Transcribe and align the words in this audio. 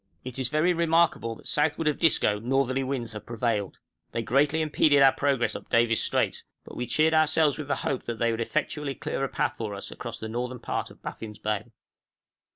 It 0.23 0.39
is 0.39 0.49
very 0.49 0.73
remarkable 0.73 1.35
that 1.35 1.47
southward 1.47 1.87
of 1.87 1.99
Disco 1.99 2.39
northerly 2.39 2.83
winds 2.83 3.11
have 3.11 3.23
prevailed. 3.27 3.77
They 4.13 4.23
greatly 4.23 4.63
impeded 4.63 5.03
our 5.03 5.11
progress 5.11 5.55
up 5.55 5.69
Davis' 5.69 6.01
Strait, 6.01 6.41
but 6.65 6.75
we 6.75 6.87
cheered 6.87 7.13
ourselves 7.13 7.59
with 7.59 7.67
the 7.67 7.75
hope 7.85 8.05
that 8.05 8.17
they 8.17 8.31
would 8.31 8.41
effectually 8.41 8.95
clear 8.95 9.23
a 9.23 9.29
path 9.29 9.57
for 9.57 9.75
us 9.75 9.91
across 9.91 10.17
the 10.17 10.27
northern 10.27 10.57
part 10.57 10.89
of 10.89 11.03
Baffin's 11.03 11.37
Bay. 11.37 11.65